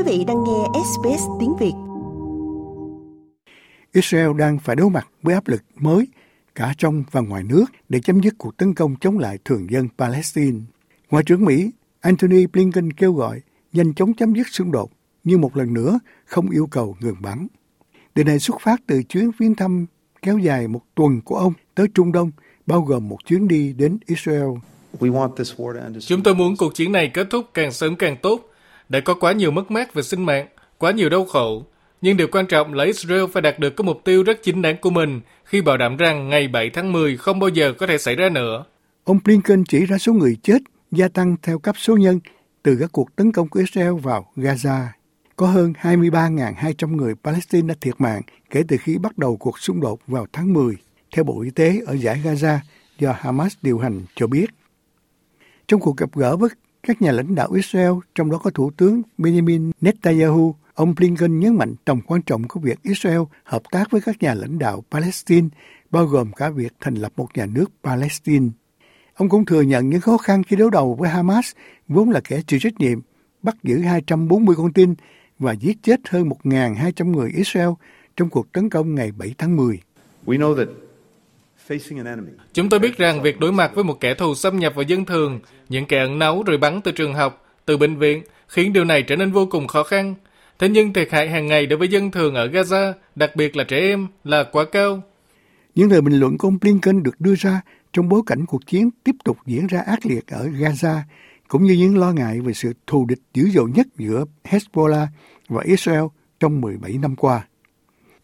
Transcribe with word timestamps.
Quý 0.00 0.18
vị 0.18 0.24
đang 0.24 0.44
nghe 0.44 0.80
SBS 0.84 1.22
tiếng 1.40 1.56
Việt. 1.60 1.72
Israel 3.92 4.38
đang 4.38 4.58
phải 4.58 4.76
đối 4.76 4.90
mặt 4.90 5.08
với 5.22 5.34
áp 5.34 5.48
lực 5.48 5.62
mới 5.76 6.06
cả 6.54 6.74
trong 6.78 7.04
và 7.10 7.20
ngoài 7.20 7.42
nước 7.42 7.64
để 7.88 8.00
chấm 8.00 8.20
dứt 8.20 8.34
cuộc 8.38 8.56
tấn 8.56 8.74
công 8.74 8.96
chống 9.00 9.18
lại 9.18 9.38
thường 9.44 9.70
dân 9.70 9.88
Palestine. 9.98 10.58
Ngoại 11.10 11.24
trưởng 11.24 11.44
Mỹ 11.44 11.70
Antony 12.00 12.46
Blinken 12.46 12.92
kêu 12.92 13.12
gọi 13.12 13.40
nhanh 13.72 13.94
chóng 13.94 14.14
chấm 14.14 14.34
dứt 14.34 14.46
xung 14.48 14.72
đột, 14.72 14.90
nhưng 15.24 15.40
một 15.40 15.56
lần 15.56 15.74
nữa 15.74 15.98
không 16.24 16.50
yêu 16.50 16.66
cầu 16.70 16.96
ngừng 17.00 17.22
bắn. 17.22 17.46
Điều 18.14 18.24
này 18.24 18.38
xuất 18.38 18.60
phát 18.60 18.80
từ 18.86 19.02
chuyến 19.02 19.30
viếng 19.38 19.54
thăm 19.54 19.86
kéo 20.22 20.38
dài 20.38 20.68
một 20.68 20.82
tuần 20.94 21.20
của 21.20 21.36
ông 21.36 21.52
tới 21.74 21.86
Trung 21.94 22.12
Đông, 22.12 22.30
bao 22.66 22.80
gồm 22.80 23.08
một 23.08 23.18
chuyến 23.26 23.48
đi 23.48 23.72
đến 23.72 23.98
Israel. 24.06 24.50
Chúng 26.00 26.22
tôi 26.22 26.34
muốn 26.34 26.56
cuộc 26.56 26.74
chiến 26.74 26.92
này 26.92 27.10
kết 27.14 27.26
thúc 27.30 27.46
càng 27.54 27.72
sớm 27.72 27.96
càng 27.96 28.16
tốt, 28.22 28.49
để 28.90 29.00
có 29.00 29.14
quá 29.14 29.32
nhiều 29.32 29.50
mất 29.50 29.70
mát 29.70 29.94
về 29.94 30.02
sinh 30.02 30.26
mạng, 30.26 30.46
quá 30.78 30.90
nhiều 30.90 31.08
đau 31.08 31.24
khổ. 31.24 31.64
Nhưng 32.02 32.16
điều 32.16 32.28
quan 32.32 32.46
trọng 32.46 32.74
là 32.74 32.84
Israel 32.84 33.24
phải 33.32 33.42
đạt 33.42 33.58
được 33.58 33.70
cái 33.76 33.84
mục 33.84 34.00
tiêu 34.04 34.22
rất 34.22 34.42
chính 34.42 34.62
đáng 34.62 34.76
của 34.80 34.90
mình 34.90 35.20
khi 35.44 35.62
bảo 35.62 35.76
đảm 35.76 35.96
rằng 35.96 36.28
ngày 36.28 36.48
7 36.48 36.70
tháng 36.70 36.92
10 36.92 37.16
không 37.16 37.38
bao 37.38 37.48
giờ 37.48 37.72
có 37.78 37.86
thể 37.86 37.98
xảy 37.98 38.16
ra 38.16 38.28
nữa. 38.28 38.64
Ông 39.04 39.18
Blinken 39.24 39.64
chỉ 39.64 39.86
ra 39.86 39.98
số 39.98 40.12
người 40.12 40.36
chết 40.42 40.58
gia 40.90 41.08
tăng 41.08 41.36
theo 41.42 41.58
cấp 41.58 41.76
số 41.78 41.96
nhân 41.96 42.20
từ 42.62 42.76
các 42.80 42.92
cuộc 42.92 43.16
tấn 43.16 43.32
công 43.32 43.48
của 43.48 43.60
Israel 43.60 43.92
vào 44.02 44.32
Gaza. 44.36 44.86
Có 45.36 45.46
hơn 45.46 45.72
23.200 45.80 46.96
người 46.96 47.14
Palestine 47.24 47.68
đã 47.68 47.74
thiệt 47.80 47.94
mạng 47.98 48.22
kể 48.50 48.62
từ 48.68 48.76
khi 48.80 48.98
bắt 48.98 49.18
đầu 49.18 49.36
cuộc 49.36 49.58
xung 49.58 49.80
đột 49.80 50.00
vào 50.06 50.26
tháng 50.32 50.52
10, 50.52 50.76
theo 51.14 51.24
Bộ 51.24 51.40
Y 51.40 51.50
tế 51.50 51.80
ở 51.86 51.96
giải 51.96 52.20
Gaza 52.24 52.58
do 52.98 53.14
Hamas 53.18 53.54
điều 53.62 53.78
hành 53.78 54.02
cho 54.14 54.26
biết. 54.26 54.46
Trong 55.68 55.80
cuộc 55.80 55.96
gặp 55.96 56.10
gỡ 56.14 56.36
với 56.36 56.50
các 56.82 57.02
nhà 57.02 57.12
lãnh 57.12 57.34
đạo 57.34 57.52
Israel, 57.52 57.92
trong 58.14 58.30
đó 58.30 58.38
có 58.38 58.50
Thủ 58.50 58.70
tướng 58.76 59.02
Benjamin 59.18 59.70
Netanyahu, 59.80 60.54
ông 60.74 60.94
Blinken 60.94 61.40
nhấn 61.40 61.54
mạnh 61.56 61.74
tầm 61.84 62.00
quan 62.06 62.22
trọng 62.22 62.48
của 62.48 62.60
việc 62.60 62.82
Israel 62.82 63.20
hợp 63.44 63.62
tác 63.70 63.90
với 63.90 64.00
các 64.00 64.22
nhà 64.22 64.34
lãnh 64.34 64.58
đạo 64.58 64.84
Palestine, 64.90 65.48
bao 65.90 66.06
gồm 66.06 66.32
cả 66.32 66.50
việc 66.50 66.72
thành 66.80 66.94
lập 66.94 67.12
một 67.16 67.28
nhà 67.34 67.46
nước 67.46 67.70
Palestine. 67.84 68.48
Ông 69.14 69.28
cũng 69.28 69.44
thừa 69.44 69.62
nhận 69.62 69.88
những 69.88 70.00
khó 70.00 70.16
khăn 70.16 70.42
khi 70.42 70.56
đối 70.56 70.70
đầu 70.70 70.94
với 70.94 71.10
Hamas, 71.10 71.52
vốn 71.88 72.10
là 72.10 72.20
kẻ 72.20 72.42
chịu 72.46 72.60
trách 72.60 72.78
nhiệm, 72.78 73.00
bắt 73.42 73.56
giữ 73.62 73.78
240 73.78 74.56
con 74.56 74.72
tin 74.72 74.94
và 75.38 75.52
giết 75.52 75.82
chết 75.82 76.00
hơn 76.08 76.28
1.200 76.44 77.10
người 77.10 77.30
Israel 77.30 77.70
trong 78.16 78.30
cuộc 78.30 78.52
tấn 78.52 78.70
công 78.70 78.94
ngày 78.94 79.12
7 79.12 79.34
tháng 79.38 79.56
10. 79.56 79.80
Chúng 82.52 82.68
tôi 82.68 82.80
biết 82.80 82.98
rằng 82.98 83.22
việc 83.22 83.40
đối 83.40 83.52
mặt 83.52 83.74
với 83.74 83.84
một 83.84 84.00
kẻ 84.00 84.14
thù 84.14 84.34
xâm 84.34 84.58
nhập 84.58 84.74
vào 84.74 84.82
dân 84.82 85.04
thường, 85.04 85.40
những 85.68 85.86
kẻ 85.86 85.98
ẩn 85.98 86.18
náu 86.18 86.42
rồi 86.42 86.58
bắn 86.58 86.80
từ 86.84 86.92
trường 86.92 87.14
học, 87.14 87.44
từ 87.64 87.76
bệnh 87.76 87.96
viện, 87.96 88.22
khiến 88.48 88.72
điều 88.72 88.84
này 88.84 89.02
trở 89.02 89.16
nên 89.16 89.32
vô 89.32 89.46
cùng 89.46 89.66
khó 89.66 89.82
khăn. 89.82 90.14
Thế 90.58 90.68
nhưng 90.68 90.92
thiệt 90.92 91.10
hại 91.10 91.28
hàng 91.28 91.46
ngày 91.46 91.66
đối 91.66 91.78
với 91.78 91.88
dân 91.88 92.10
thường 92.10 92.34
ở 92.34 92.46
Gaza, 92.46 92.92
đặc 93.14 93.36
biệt 93.36 93.56
là 93.56 93.64
trẻ 93.64 93.78
em, 93.78 94.06
là 94.24 94.44
quá 94.52 94.64
cao. 94.72 95.02
Những 95.74 95.90
lời 95.90 96.00
bình 96.00 96.20
luận 96.20 96.38
của 96.38 96.48
ông 96.48 96.58
Blinken 96.60 97.02
được 97.02 97.20
đưa 97.20 97.34
ra 97.34 97.60
trong 97.92 98.08
bối 98.08 98.22
cảnh 98.26 98.46
cuộc 98.46 98.66
chiến 98.66 98.90
tiếp 99.04 99.14
tục 99.24 99.38
diễn 99.46 99.66
ra 99.66 99.80
ác 99.80 100.06
liệt 100.06 100.26
ở 100.26 100.46
Gaza, 100.46 101.00
cũng 101.48 101.64
như 101.64 101.72
những 101.74 101.98
lo 101.98 102.12
ngại 102.12 102.40
về 102.40 102.52
sự 102.52 102.72
thù 102.86 103.06
địch 103.08 103.20
dữ 103.34 103.50
dội 103.50 103.70
nhất 103.74 103.86
giữa 103.98 104.24
Hezbollah 104.44 105.06
và 105.48 105.62
Israel 105.62 106.04
trong 106.40 106.60
17 106.60 106.92
năm 106.92 107.16
qua. 107.16 107.46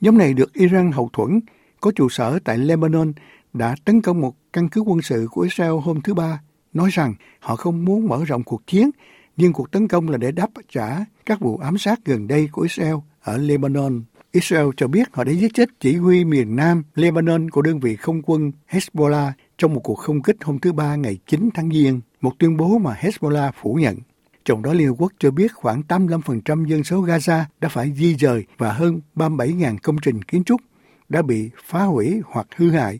Nhóm 0.00 0.18
này 0.18 0.34
được 0.34 0.52
Iran 0.52 0.92
hậu 0.92 1.10
thuẫn, 1.12 1.40
có 1.80 1.90
trụ 1.94 2.08
sở 2.08 2.38
tại 2.44 2.58
Lebanon, 2.58 3.12
đã 3.58 3.74
tấn 3.84 4.02
công 4.02 4.20
một 4.20 4.34
căn 4.52 4.68
cứ 4.68 4.80
quân 4.80 5.02
sự 5.02 5.26
của 5.30 5.40
Israel 5.40 5.72
hôm 5.82 6.00
thứ 6.00 6.14
Ba, 6.14 6.40
nói 6.72 6.90
rằng 6.92 7.14
họ 7.40 7.56
không 7.56 7.84
muốn 7.84 8.08
mở 8.08 8.24
rộng 8.24 8.42
cuộc 8.42 8.66
chiến, 8.66 8.90
nhưng 9.36 9.52
cuộc 9.52 9.70
tấn 9.70 9.88
công 9.88 10.08
là 10.08 10.18
để 10.18 10.32
đáp 10.32 10.50
trả 10.68 11.04
các 11.26 11.40
vụ 11.40 11.58
ám 11.58 11.78
sát 11.78 12.00
gần 12.04 12.28
đây 12.28 12.48
của 12.52 12.62
Israel 12.62 12.94
ở 13.20 13.36
Lebanon. 13.36 14.02
Israel 14.32 14.66
cho 14.76 14.88
biết 14.88 15.08
họ 15.12 15.24
đã 15.24 15.32
giết 15.32 15.54
chết 15.54 15.68
chỉ 15.80 15.96
huy 15.96 16.24
miền 16.24 16.56
Nam 16.56 16.82
Lebanon 16.94 17.50
của 17.50 17.62
đơn 17.62 17.80
vị 17.80 17.96
không 17.96 18.22
quân 18.22 18.52
Hezbollah 18.70 19.30
trong 19.58 19.74
một 19.74 19.80
cuộc 19.80 19.94
không 19.94 20.22
kích 20.22 20.36
hôm 20.44 20.58
thứ 20.58 20.72
Ba 20.72 20.96
ngày 20.96 21.18
9 21.26 21.48
tháng 21.54 21.70
Giêng, 21.70 22.00
một 22.20 22.32
tuyên 22.38 22.56
bố 22.56 22.78
mà 22.78 22.94
Hezbollah 23.00 23.50
phủ 23.62 23.74
nhận. 23.74 23.96
Trong 24.44 24.62
đó 24.62 24.72
Liên 24.72 24.88
Hợp 24.88 24.94
Quốc 24.98 25.12
cho 25.18 25.30
biết 25.30 25.52
khoảng 25.54 25.82
85% 25.88 26.66
dân 26.66 26.84
số 26.84 27.02
Gaza 27.02 27.42
đã 27.60 27.68
phải 27.68 27.92
di 27.96 28.14
dời 28.14 28.44
và 28.58 28.72
hơn 28.72 29.00
37.000 29.14 29.76
công 29.82 29.96
trình 30.02 30.22
kiến 30.22 30.44
trúc 30.44 30.60
đã 31.08 31.22
bị 31.22 31.50
phá 31.64 31.82
hủy 31.82 32.20
hoặc 32.24 32.46
hư 32.56 32.70
hại 32.70 32.98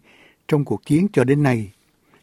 trong 0.49 0.65
cuộc 0.65 0.87
chiến 0.87 1.07
cho 1.13 1.25
đến 1.25 1.43
nay. 1.43 1.73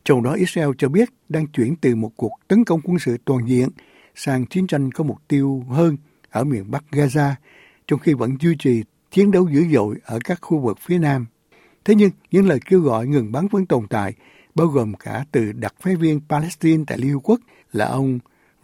Trong 0.03 0.23
đó 0.23 0.34
Israel 0.34 0.69
cho 0.78 0.89
biết 0.89 1.09
đang 1.29 1.47
chuyển 1.47 1.75
từ 1.75 1.95
một 1.95 2.11
cuộc 2.16 2.31
tấn 2.47 2.66
công 2.66 2.81
quân 2.84 3.00
sự 3.00 3.17
toàn 3.25 3.47
diện 3.47 3.69
sang 4.16 4.45
chiến 4.45 4.67
tranh 4.67 4.91
có 4.91 5.03
mục 5.03 5.17
tiêu 5.28 5.63
hơn 5.69 5.97
ở 6.29 6.44
miền 6.44 6.72
Bắc 6.72 6.83
Gaza, 6.91 7.31
trong 7.88 8.00
khi 8.00 8.13
vẫn 8.13 8.38
duy 8.39 8.56
trì 8.59 8.83
chiến 9.12 9.31
đấu 9.31 9.47
dữ 9.51 9.66
dội 9.73 9.95
ở 10.06 10.19
các 10.23 10.39
khu 10.41 10.59
vực 10.59 10.78
phía 10.81 10.97
Nam. 10.97 11.25
Thế 11.85 11.95
nhưng, 11.95 12.09
những 12.31 12.47
lời 12.47 12.59
kêu 12.66 12.79
gọi 12.79 13.07
ngừng 13.07 13.31
bắn 13.31 13.47
vẫn 13.47 13.66
tồn 13.66 13.88
tại, 13.88 14.13
bao 14.56 14.67
gồm 14.67 14.94
cả 14.94 15.25
từ 15.31 15.51
đặc 15.51 15.73
phái 15.79 15.95
viên 15.95 16.22
Palestine 16.29 16.83
tại 16.88 16.97
Liên 16.97 17.13
Hợp 17.13 17.19
Quốc 17.23 17.39
là 17.72 17.85
ông 17.85 18.19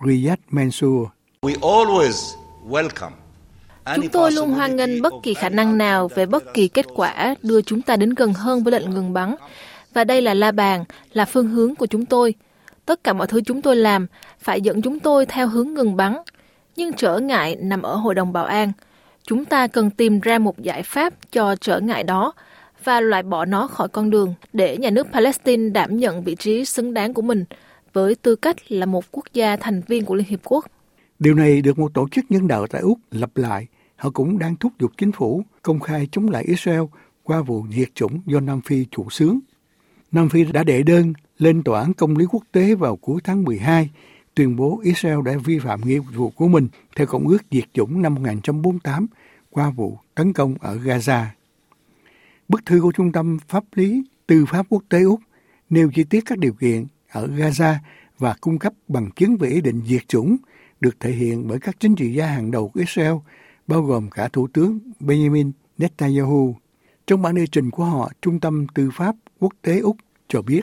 Riyad 0.06 0.40
Mansour. 0.50 1.08
We 1.42 1.54
always 1.60 2.36
welcome 2.70 3.29
Chúng 3.96 4.10
tôi 4.10 4.32
luôn 4.32 4.50
hoan 4.50 4.76
nghênh 4.76 5.02
bất 5.02 5.14
kỳ 5.24 5.34
khả 5.34 5.50
năng 5.50 5.78
nào 5.78 6.08
về 6.08 6.26
bất 6.26 6.54
kỳ 6.54 6.68
kết 6.68 6.86
quả 6.96 7.36
đưa 7.42 7.62
chúng 7.62 7.82
ta 7.82 7.96
đến 7.96 8.10
gần 8.10 8.34
hơn 8.34 8.64
với 8.64 8.72
lệnh 8.72 8.90
ngừng 8.90 9.14
bắn. 9.14 9.36
Và 9.94 10.04
đây 10.04 10.22
là 10.22 10.34
la 10.34 10.52
bàn, 10.52 10.84
là 11.14 11.26
phương 11.26 11.48
hướng 11.48 11.76
của 11.76 11.86
chúng 11.86 12.06
tôi. 12.06 12.34
Tất 12.86 13.04
cả 13.04 13.14
mọi 13.14 13.28
thứ 13.28 13.42
chúng 13.42 13.62
tôi 13.62 13.76
làm 13.76 14.08
phải 14.40 14.62
dẫn 14.62 14.82
chúng 14.82 15.00
tôi 15.00 15.26
theo 15.26 15.48
hướng 15.48 15.74
ngừng 15.74 15.96
bắn. 15.96 16.18
Nhưng 16.76 16.94
trở 16.94 17.20
ngại 17.20 17.56
nằm 17.56 17.82
ở 17.82 17.96
Hội 17.96 18.16
đồng 18.16 18.34
Bảo 18.34 18.46
an. 18.46 18.72
Chúng 19.24 19.46
ta 19.46 19.68
cần 19.68 19.90
tìm 19.90 20.20
ra 20.20 20.40
một 20.40 20.60
giải 20.60 20.84
pháp 20.84 21.14
cho 21.32 21.56
trở 21.56 21.80
ngại 21.80 22.04
đó 22.04 22.34
và 22.84 23.02
loại 23.02 23.24
bỏ 23.24 23.46
nó 23.46 23.68
khỏi 23.68 23.88
con 23.88 24.10
đường 24.10 24.34
để 24.54 24.78
nhà 24.78 24.90
nước 24.90 25.08
Palestine 25.14 25.70
đảm 25.70 25.98
nhận 25.98 26.24
vị 26.24 26.36
trí 26.36 26.66
xứng 26.66 26.94
đáng 26.94 27.14
của 27.14 27.22
mình 27.22 27.46
với 27.94 28.16
tư 28.16 28.36
cách 28.36 28.72
là 28.72 28.86
một 28.86 29.06
quốc 29.12 29.26
gia 29.34 29.56
thành 29.56 29.82
viên 29.88 30.06
của 30.06 30.16
Liên 30.16 30.28
Hiệp 30.28 30.40
Quốc. 30.44 30.66
Điều 31.20 31.34
này 31.34 31.62
được 31.62 31.80
một 31.80 31.94
tổ 31.94 32.08
chức 32.12 32.26
nhân 32.30 32.48
đạo 32.48 32.68
tại 32.68 32.82
Úc 32.82 33.00
lặp 33.12 33.38
lại. 33.38 33.68
Họ 34.00 34.10
cũng 34.10 34.40
đang 34.40 34.56
thúc 34.56 34.74
giục 34.80 34.92
chính 34.98 35.12
phủ 35.12 35.44
công 35.62 35.80
khai 35.80 36.08
chống 36.12 36.30
lại 36.30 36.44
Israel 36.44 36.82
qua 37.24 37.42
vụ 37.42 37.66
diệt 37.72 37.96
chủng 37.96 38.22
do 38.26 38.40
Nam 38.40 38.62
Phi 38.62 38.86
chủ 38.92 39.10
xướng. 39.10 39.40
Nam 40.12 40.30
Phi 40.30 40.44
đã 40.44 40.64
đệ 40.64 40.84
đơn 40.84 41.14
lên 41.38 41.64
tòa 41.64 41.82
án 41.82 41.94
công 41.94 42.18
lý 42.18 42.26
quốc 42.26 42.44
tế 42.52 42.76
vào 42.76 42.96
cuối 42.96 43.22
tháng 43.24 43.44
12, 43.44 43.90
tuyên 44.36 44.56
bố 44.56 44.82
Israel 44.84 45.20
đã 45.26 45.34
vi 45.46 45.60
phạm 45.60 45.82
nghĩa 45.82 46.00
vụ 46.00 46.30
của 46.30 46.48
mình 46.48 46.68
theo 46.96 47.08
Công 47.08 47.28
ước 47.28 47.44
diệt 47.52 47.64
chủng 47.74 48.02
năm 48.02 48.16
1948 48.16 49.08
qua 49.50 49.70
vụ 49.70 49.98
tấn 50.16 50.34
công 50.34 50.56
ở 50.60 50.78
Gaza. 50.78 51.26
Bức 52.48 52.66
thư 52.66 52.82
của 52.82 52.92
Trung 52.92 53.12
tâm 53.12 53.38
Pháp 53.48 53.64
lý 53.76 54.04
Tư 54.28 54.46
pháp 54.46 54.66
Quốc 54.70 54.84
tế 54.90 55.04
Úc 55.04 55.20
nêu 55.70 55.92
chi 55.96 56.04
tiết 56.04 56.24
các 56.26 56.38
điều 56.38 56.54
kiện 56.54 56.86
ở 57.12 57.28
Gaza 57.28 57.76
và 58.18 58.36
cung 58.42 58.60
cấp 58.60 58.74
bằng 58.88 59.12
chứng 59.16 59.38
về 59.38 59.50
ý 59.50 59.62
định 59.62 59.82
diệt 59.88 60.08
chủng 60.08 60.38
được 60.80 61.00
thể 61.00 61.12
hiện 61.12 61.48
bởi 61.48 61.60
các 61.60 61.80
chính 61.80 61.96
trị 61.96 62.14
gia 62.14 62.28
hàng 62.28 62.52
đầu 62.52 62.70
của 62.74 62.80
Israel, 62.80 63.14
bao 63.70 63.82
gồm 63.82 64.10
cả 64.10 64.28
Thủ 64.28 64.48
tướng 64.54 64.80
Benjamin 65.00 65.52
Netanyahu. 65.78 66.56
Trong 67.08 67.22
bản 67.22 67.36
đề 67.36 67.46
trình 67.52 67.72
của 67.72 67.84
họ, 67.84 68.12
Trung 68.22 68.40
tâm 68.40 68.68
Tư 68.76 68.90
pháp 68.94 69.16
Quốc 69.40 69.54
tế 69.62 69.80
Úc 69.80 69.96
cho 70.28 70.42
biết 70.42 70.62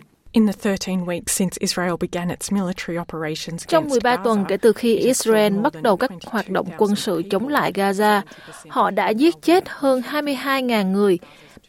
trong 3.68 3.88
13 3.88 4.16
tuần 4.16 4.44
kể 4.48 4.56
từ 4.56 4.72
khi 4.72 4.96
Israel 4.96 5.58
bắt 5.58 5.82
đầu 5.82 5.96
các 5.96 6.10
hoạt 6.26 6.50
động 6.50 6.68
quân 6.78 6.96
sự 6.96 7.22
chống 7.30 7.48
lại 7.48 7.72
Gaza, 7.72 8.20
họ 8.68 8.90
đã 8.90 9.08
giết 9.08 9.34
chết 9.42 9.64
hơn 9.66 10.00
22.000 10.00 10.90
người, 10.92 11.18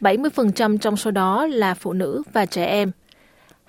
70% 0.00 0.78
trong 0.78 0.96
số 0.96 1.10
đó 1.10 1.46
là 1.46 1.74
phụ 1.74 1.92
nữ 1.92 2.22
và 2.32 2.46
trẻ 2.46 2.64
em. 2.64 2.92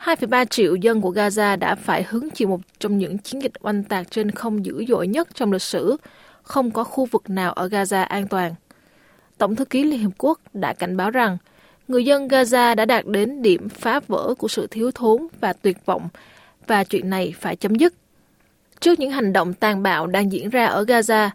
2,3 0.04 0.46
triệu 0.46 0.76
dân 0.76 1.02
của 1.02 1.12
Gaza 1.12 1.60
đã 1.60 1.76
phải 1.76 2.06
hứng 2.10 2.30
chịu 2.30 2.48
một 2.48 2.60
trong 2.80 2.98
những 2.98 3.18
chiến 3.18 3.42
dịch 3.42 3.54
oanh 3.60 3.84
tạc 3.84 4.12
trên 4.12 4.32
không 4.32 4.66
dữ 4.66 4.86
dội 4.88 5.08
nhất 5.08 5.28
trong 5.36 5.52
lịch 5.52 5.62
sử. 5.62 5.98
Không 6.50 6.72
có 6.72 6.84
khu 6.84 7.06
vực 7.06 7.30
nào 7.30 7.54
ở 7.54 7.68
Gaza 7.68 8.06
an 8.06 8.28
toàn. 8.28 8.56
Tổng 9.38 9.56
thư 9.56 9.66
ký 9.66 9.84
Liên 9.84 10.04
Hợp 10.04 10.12
Quốc 10.18 10.40
đã 10.54 10.74
cảnh 10.74 10.98
báo 10.98 11.12
rằng 11.12 11.38
người 11.88 12.06
dân 12.06 12.28
Gaza 12.28 12.76
đã 12.76 12.86
đạt 12.86 13.06
đến 13.08 13.42
điểm 13.42 13.70
phá 13.70 14.00
vỡ 14.08 14.34
của 14.38 14.48
sự 14.48 14.68
thiếu 14.68 14.92
thốn 14.92 15.28
và 15.40 15.54
tuyệt 15.54 15.78
vọng 15.86 16.10
và 16.68 16.84
chuyện 16.84 17.10
này 17.10 17.34
phải 17.40 17.56
chấm 17.56 17.76
dứt. 17.76 17.94
Trước 18.80 19.00
những 19.00 19.12
hành 19.12 19.34
động 19.34 19.54
tàn 19.54 19.84
bạo 19.84 20.08
đang 20.08 20.32
diễn 20.32 20.50
ra 20.50 20.66
ở 20.66 20.84
Gaza, 20.84 21.30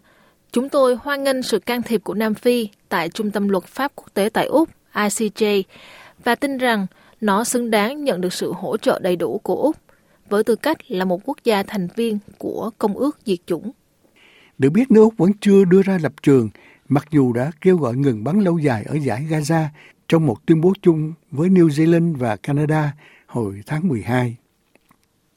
chúng 0.51 0.69
tôi 0.69 0.97
hoan 1.01 1.23
nghênh 1.23 1.43
sự 1.43 1.59
can 1.59 1.81
thiệp 1.81 2.03
của 2.03 2.13
Nam 2.13 2.33
Phi 2.33 2.69
tại 2.89 3.09
Trung 3.09 3.31
tâm 3.31 3.49
Luật 3.49 3.63
pháp 3.63 3.91
Quốc 3.95 4.13
tế 4.13 4.29
tại 4.33 4.45
Úc, 4.45 4.69
ICJ, 4.93 5.63
và 6.23 6.35
tin 6.35 6.57
rằng 6.57 6.87
nó 7.21 7.43
xứng 7.43 7.71
đáng 7.71 8.03
nhận 8.03 8.21
được 8.21 8.33
sự 8.33 8.53
hỗ 8.53 8.77
trợ 8.77 8.99
đầy 8.99 9.15
đủ 9.15 9.39
của 9.43 9.55
Úc 9.55 9.75
với 10.29 10.43
tư 10.43 10.55
cách 10.55 10.77
là 10.91 11.05
một 11.05 11.21
quốc 11.25 11.37
gia 11.43 11.63
thành 11.63 11.87
viên 11.95 12.19
của 12.37 12.69
Công 12.77 12.93
ước 12.97 13.17
Diệt 13.25 13.39
chủng. 13.45 13.71
Được 14.57 14.69
biết 14.69 14.91
nước 14.91 15.01
Úc 15.01 15.17
vẫn 15.17 15.31
chưa 15.41 15.65
đưa 15.65 15.81
ra 15.81 15.97
lập 16.01 16.13
trường, 16.23 16.49
mặc 16.89 17.07
dù 17.11 17.33
đã 17.33 17.51
kêu 17.61 17.77
gọi 17.77 17.95
ngừng 17.95 18.23
bắn 18.23 18.39
lâu 18.39 18.57
dài 18.57 18.83
ở 18.83 18.95
giải 18.95 19.25
Gaza 19.29 19.65
trong 20.07 20.25
một 20.25 20.45
tuyên 20.45 20.61
bố 20.61 20.73
chung 20.81 21.13
với 21.31 21.49
New 21.49 21.67
Zealand 21.67 22.17
và 22.17 22.35
Canada 22.35 22.93
hồi 23.27 23.61
tháng 23.65 23.87
12. 23.87 24.35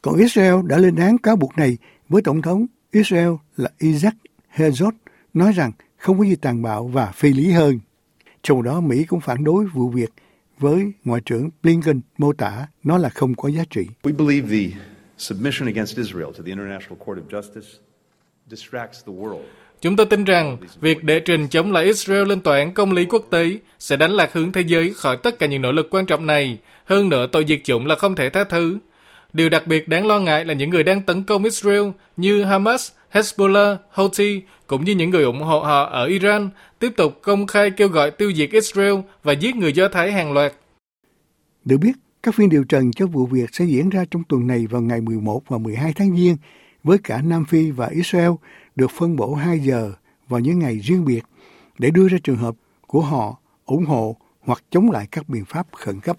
Còn 0.03 0.17
Israel 0.17 0.55
đã 0.67 0.79
lên 0.79 0.97
án 0.97 1.19
cáo 1.19 1.37
buộc 1.37 1.57
này 1.57 1.79
với 2.09 2.23
Tổng 2.23 2.43
thống 2.43 2.67
Israel 2.91 3.31
là 3.57 3.71
Isaac 3.79 4.15
Herzog 4.55 4.93
nói 5.35 5.53
rằng 5.53 5.73
không 5.97 6.19
có 6.19 6.25
gì 6.25 6.37
tàn 6.37 6.63
bạo 6.63 6.87
và 6.87 7.13
phi 7.13 7.33
lý 7.33 7.51
hơn. 7.51 7.81
Trong 8.43 8.63
đó 8.63 8.81
Mỹ 8.81 9.05
cũng 9.05 9.21
phản 9.21 9.45
đối 9.45 9.67
vụ 9.67 9.89
việc 9.89 10.13
với 10.59 10.93
Ngoại 11.05 11.21
trưởng 11.25 11.51
Blinken 11.63 12.01
mô 12.19 12.33
tả 12.33 12.67
nó 12.85 12.99
là 12.99 13.09
không 13.09 13.35
có 13.35 13.49
giá 13.49 13.65
trị. 13.71 13.87
We 14.03 14.17
believe 14.17 14.49
the 14.49 14.79
submission 15.17 15.69
against 15.69 15.97
Israel 15.97 16.33
to 16.37 16.43
the 16.45 16.51
International 16.51 17.05
Court 17.07 17.19
of 17.19 17.41
Justice. 17.41 17.88
Chúng 19.81 19.97
tôi 19.97 20.07
tin 20.07 20.25
rằng 20.25 20.57
việc 20.81 21.05
đệ 21.05 21.21
trình 21.21 21.49
chống 21.49 21.73
lại 21.73 21.85
Israel 21.85 22.29
lên 22.29 22.41
tòa 22.41 22.57
án 22.57 22.75
công 22.75 22.93
lý 22.93 23.05
quốc 23.05 23.27
tế 23.31 23.59
sẽ 23.79 23.97
đánh 23.97 24.11
lạc 24.11 24.33
hướng 24.33 24.53
thế 24.53 24.61
giới 24.61 24.93
khỏi 24.95 25.17
tất 25.17 25.39
cả 25.39 25.47
những 25.47 25.63
nỗ 25.63 25.73
lực 25.73 25.89
quan 25.91 26.07
trọng 26.07 26.27
này. 26.27 26.59
Hơn 26.85 27.09
nữa, 27.09 27.27
tội 27.33 27.45
diệt 27.49 27.61
chủng 27.65 27.87
là 27.87 27.95
không 27.95 28.15
thể 28.15 28.31
tha 28.31 28.45
thứ. 28.45 28.79
Điều 29.33 29.49
đặc 29.49 29.67
biệt 29.67 29.89
đáng 29.89 30.07
lo 30.07 30.19
ngại 30.19 30.45
là 30.45 30.55
những 30.55 30.71
người 30.71 30.85
đang 30.85 31.03
tấn 31.03 31.23
công 31.23 31.45
Israel 31.45 31.83
như 32.17 32.45
Hamas, 32.45 32.91
Hezbollah, 33.13 33.77
Houthi 33.91 34.43
cũng 34.67 34.85
như 34.85 34.95
những 34.95 35.11
người 35.11 35.25
ủng 35.25 35.43
hộ 35.43 35.61
họ 35.61 35.85
ở 35.85 36.07
Iran 36.07 36.51
tiếp 36.79 36.93
tục 36.97 37.19
công 37.23 37.47
khai 37.47 37.71
kêu 37.71 37.89
gọi 37.89 38.11
tiêu 38.11 38.33
diệt 38.33 38.51
Israel 38.51 38.95
và 39.23 39.33
giết 39.33 39.57
người 39.57 39.73
Do 39.73 39.89
Thái 39.89 40.13
hàng 40.13 40.33
loạt. 40.33 40.53
Được 41.65 41.77
biết, 41.81 41.93
các 42.23 42.35
phiên 42.35 42.49
điều 42.49 42.65
trần 42.65 42.93
cho 42.93 43.07
vụ 43.07 43.27
việc 43.27 43.51
sẽ 43.53 43.65
diễn 43.65 43.91
ra 43.91 44.05
trong 44.11 44.23
tuần 44.29 44.47
này 44.47 44.67
vào 44.71 44.83
ngày 44.83 45.01
11 45.01 45.43
và 45.49 45.59
12 45.59 45.93
tháng 45.97 46.17
Giêng 46.17 46.37
với 46.85 46.99
cả 46.99 47.23
Nam 47.25 47.45
Phi 47.45 47.71
và 47.71 47.87
Israel 47.87 48.31
được 48.77 48.91
phân 48.91 49.17
bổ 49.17 49.35
2 49.35 49.59
giờ 49.59 49.93
vào 50.29 50.41
những 50.41 50.59
ngày 50.59 50.79
riêng 50.79 51.05
biệt 51.05 51.23
để 51.79 51.91
đưa 51.91 52.09
ra 52.09 52.19
trường 52.25 52.37
hợp 52.37 52.55
của 52.87 53.01
họ 53.01 53.39
ủng 53.67 53.85
hộ 53.85 54.17
hoặc 54.41 54.63
chống 54.71 54.91
lại 54.91 55.07
các 55.11 55.29
biện 55.29 55.45
pháp 55.45 55.67
khẩn 55.73 56.01
cấp. 56.01 56.17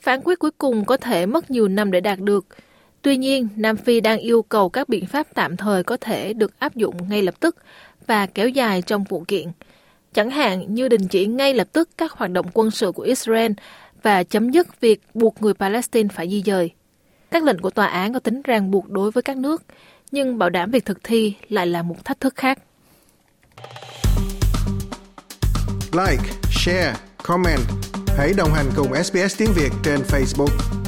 Phán 0.00 0.20
quyết 0.24 0.38
cuối 0.38 0.50
cùng 0.50 0.84
có 0.84 0.96
thể 0.96 1.26
mất 1.26 1.50
nhiều 1.50 1.68
năm 1.68 1.90
để 1.90 2.00
đạt 2.00 2.18
được. 2.20 2.46
Tuy 3.02 3.16
nhiên, 3.16 3.48
Nam 3.56 3.76
Phi 3.76 4.00
đang 4.00 4.18
yêu 4.18 4.42
cầu 4.42 4.68
các 4.68 4.88
biện 4.88 5.06
pháp 5.06 5.26
tạm 5.34 5.56
thời 5.56 5.82
có 5.82 5.96
thể 5.96 6.32
được 6.32 6.58
áp 6.58 6.74
dụng 6.74 6.96
ngay 7.08 7.22
lập 7.22 7.34
tức 7.40 7.56
và 8.06 8.26
kéo 8.26 8.48
dài 8.48 8.82
trong 8.82 9.04
vụ 9.04 9.24
kiện. 9.28 9.48
Chẳng 10.14 10.30
hạn 10.30 10.74
như 10.74 10.88
đình 10.88 11.08
chỉ 11.08 11.26
ngay 11.26 11.54
lập 11.54 11.68
tức 11.72 11.88
các 11.98 12.12
hoạt 12.12 12.30
động 12.30 12.46
quân 12.54 12.70
sự 12.70 12.92
của 12.92 13.02
Israel 13.02 13.52
và 14.02 14.24
chấm 14.24 14.50
dứt 14.50 14.80
việc 14.80 15.00
buộc 15.14 15.42
người 15.42 15.54
Palestine 15.54 16.08
phải 16.14 16.30
di 16.30 16.42
dời. 16.42 16.70
Các 17.30 17.44
lệnh 17.44 17.58
của 17.58 17.70
tòa 17.70 17.86
án 17.86 18.12
có 18.12 18.18
tính 18.18 18.42
ràng 18.42 18.70
buộc 18.70 18.90
đối 18.90 19.10
với 19.10 19.22
các 19.22 19.36
nước, 19.36 19.62
nhưng 20.12 20.38
bảo 20.38 20.50
đảm 20.50 20.70
việc 20.70 20.84
thực 20.84 20.98
thi 21.04 21.34
lại 21.48 21.66
là 21.66 21.82
một 21.82 22.04
thách 22.04 22.20
thức 22.20 22.34
khác. 22.36 22.58
Like, 25.92 26.22
share, 26.50 26.94
comment. 27.22 27.60
Hãy 28.18 28.32
đồng 28.36 28.52
hành 28.52 28.66
cùng 28.76 29.04
SBS 29.04 29.38
tiếng 29.38 29.52
Việt 29.56 29.70
trên 29.84 30.00
Facebook. 30.00 30.81